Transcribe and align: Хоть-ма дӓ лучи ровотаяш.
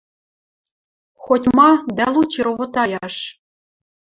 Хоть-ма 1.23 1.69
дӓ 1.97 2.07
лучи 2.13 2.41
ровотаяш. 2.45 3.15